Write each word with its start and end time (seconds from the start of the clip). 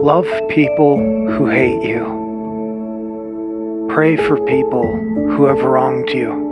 Love 0.00 0.26
people 0.50 0.98
who 0.98 1.48
hate 1.48 1.82
you. 1.82 3.86
Pray 3.88 4.16
for 4.16 4.38
people 4.44 4.84
who 5.30 5.46
have 5.46 5.62
wronged 5.62 6.10
you. 6.10 6.42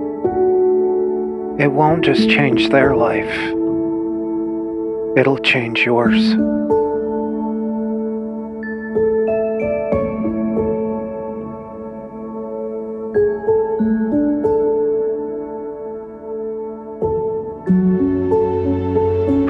It 1.61 1.71
won't 1.71 2.05
just 2.05 2.31
change 2.31 2.71
their 2.71 2.97
life, 2.97 3.37
it'll 5.17 5.39
change 5.39 5.85
yours. 5.85 6.35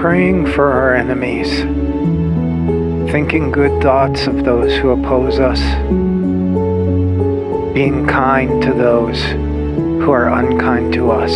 Praying 0.03 0.45
for 0.45 0.72
our 0.72 0.97
enemies, 0.97 1.48
thinking 3.12 3.53
good 3.53 3.81
thoughts 3.81 4.27
of 4.27 4.45
those 4.45 4.77
who 4.78 4.91
oppose 4.91 5.39
us, 5.39 5.61
being 7.72 8.05
kind 8.08 8.61
to 8.61 8.75
those 8.75 9.23
who 9.23 10.11
are 10.11 10.27
unkind 10.27 10.92
to 10.92 11.08
us. 11.08 11.30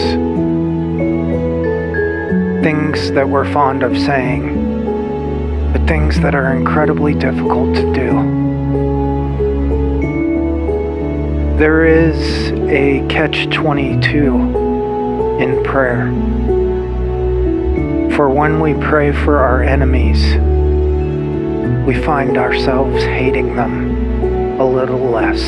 Things 2.65 3.13
that 3.13 3.29
we're 3.29 3.49
fond 3.53 3.85
of 3.85 3.97
saying, 3.97 5.73
but 5.73 5.87
things 5.87 6.19
that 6.19 6.35
are 6.35 6.53
incredibly 6.53 7.15
difficult 7.15 7.73
to 7.77 7.83
do. 7.95 8.11
There 11.57 11.87
is 11.87 12.51
a 12.69 13.07
catch 13.09 13.49
22 13.51 15.39
in 15.39 15.63
prayer. 15.63 16.56
For 18.17 18.31
when 18.31 18.61
we 18.61 18.73
pray 18.73 19.13
for 19.13 19.41
our 19.41 19.63
enemies, 19.63 20.23
we 21.87 22.03
find 22.03 22.39
ourselves 22.39 23.05
hating 23.05 23.57
them 23.57 24.59
a 24.59 24.65
little 24.65 25.11
less. 25.11 25.47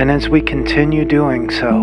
And 0.00 0.10
as 0.10 0.30
we 0.30 0.40
continue 0.40 1.04
doing 1.04 1.50
so, 1.50 1.82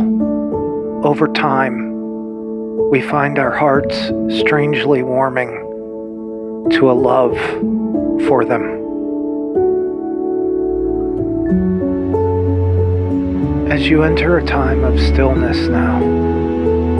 over 1.03 1.27
time, 1.27 2.89
we 2.89 3.01
find 3.03 3.37
our 3.37 3.51
hearts 3.51 3.95
strangely 4.39 5.03
warming 5.03 6.71
to 6.71 6.89
a 6.89 6.93
love 6.93 7.37
for 8.27 8.45
them. 8.45 8.63
As 13.71 13.87
you 13.87 14.01
enter 14.01 14.39
a 14.39 14.43
time 14.43 14.83
of 14.83 14.99
stillness 14.99 15.67
now, 15.67 16.24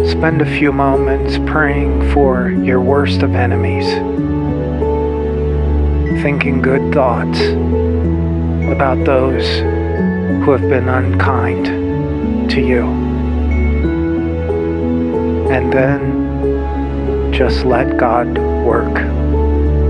Spend 0.07 0.41
a 0.41 0.45
few 0.45 0.71
moments 0.71 1.39
praying 1.49 2.11
for 2.13 2.49
your 2.49 2.79
worst 2.79 3.23
of 3.23 3.33
enemies, 3.33 3.85
thinking 6.21 6.61
good 6.61 6.93
thoughts 6.93 7.39
about 8.71 9.03
those 9.03 9.45
who 10.43 10.51
have 10.51 10.61
been 10.61 10.87
unkind 10.89 11.65
to 12.51 12.61
you. 12.61 12.83
And 15.51 15.73
then 15.73 17.31
just 17.33 17.65
let 17.65 17.97
God 17.97 18.37
work, 18.37 18.93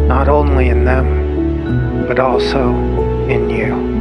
not 0.07 0.29
only 0.29 0.69
in 0.69 0.85
them, 0.85 2.07
but 2.07 2.19
also 2.19 2.73
in 3.27 3.49
you. 3.49 3.94